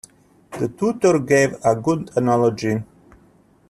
[0.57, 2.81] The tutor gave a good analogy.